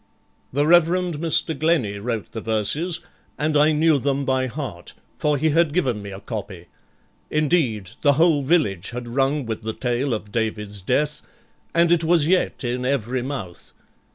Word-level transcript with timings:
The 0.51 0.65
Reverend 0.65 1.19
Mr. 1.19 1.53
Glennie 1.55 1.99
wrote 1.99 2.31
the 2.31 2.41
verses, 2.41 3.01
and 3.37 3.55
I 3.55 3.71
knew 3.71 3.99
them 3.99 4.25
by 4.25 4.47
heart, 4.47 4.95
for 5.19 5.37
he 5.37 5.51
had 5.51 5.73
given 5.73 6.01
me 6.01 6.09
a 6.09 6.19
copy; 6.19 6.69
indeed, 7.29 7.91
the 8.01 8.13
whole 8.13 8.41
village 8.41 8.89
had 8.89 9.07
rung 9.07 9.45
with 9.45 9.61
the 9.61 9.73
tale 9.73 10.15
of 10.15 10.31
David's 10.31 10.81
death, 10.81 11.21
and 11.75 11.91
it 11.91 12.03
was 12.03 12.27
yet 12.27 12.63
in 12.63 12.83
every 12.83 13.21
mouth. 13.21 13.73